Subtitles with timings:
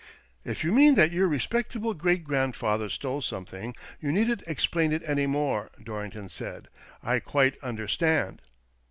[0.51, 5.27] "If you mean that your respectable great grandfather stole something, you needn't explain it any
[5.27, 6.69] more," Dorrington said."
[7.03, 8.41] I quite under stand."